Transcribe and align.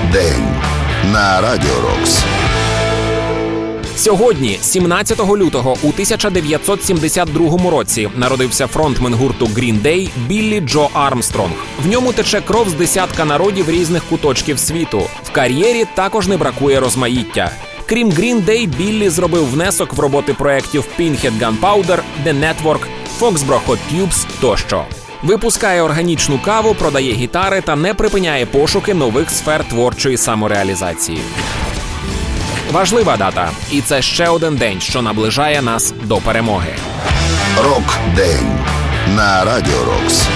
Рок-день 0.00 0.46
на 1.12 1.40
Радіо 1.40 1.80
Рокс. 1.80 2.24
Сьогодні, 3.96 4.58
17 4.62 5.20
лютого, 5.20 5.76
у 5.82 5.88
1972 5.88 7.70
році, 7.70 8.08
народився 8.16 8.66
фронтмен 8.66 9.14
гурту 9.14 9.46
Green 9.46 9.82
Day 9.82 10.10
Біллі 10.26 10.60
Джо 10.60 10.88
Армстронг. 10.92 11.54
В 11.84 11.86
ньому 11.86 12.12
тече 12.12 12.40
кров 12.40 12.68
з 12.68 12.72
десятка 12.72 13.24
народів 13.24 13.70
різних 13.70 14.04
куточків 14.04 14.58
світу. 14.58 15.02
В 15.22 15.30
кар'єрі 15.30 15.84
також 15.94 16.28
не 16.28 16.36
бракує 16.36 16.80
розмаїття. 16.80 17.50
Крім 17.86 18.10
Green 18.10 18.44
Day, 18.44 18.66
Біллі 18.76 19.08
зробив 19.08 19.50
внесок 19.50 19.94
в 19.94 20.00
роботи 20.00 20.34
проєктів 20.34 20.84
Pinhead 20.98 21.38
Gunpowder, 21.38 21.98
The 22.26 22.40
Network, 22.40 22.86
Foxborough 23.20 23.66
Hot 23.66 23.78
Tubes 23.92 24.26
тощо. 24.40 24.84
Випускає 25.22 25.82
органічну 25.82 26.38
каву, 26.38 26.74
продає 26.74 27.12
гітари 27.12 27.60
та 27.60 27.76
не 27.76 27.94
припиняє 27.94 28.46
пошуки 28.46 28.94
нових 28.94 29.30
сфер 29.30 29.68
творчої 29.68 30.16
самореалізації. 30.16 31.22
Важлива 32.72 33.16
дата, 33.16 33.50
і 33.70 33.80
це 33.80 34.02
ще 34.02 34.28
один 34.28 34.56
день, 34.56 34.80
що 34.80 35.02
наближає 35.02 35.62
нас 35.62 35.94
до 36.02 36.16
перемоги. 36.16 36.74
Рок-день 37.64 38.58
на 39.16 39.44
Радіо 39.44 39.84
Рокс. 39.84 40.28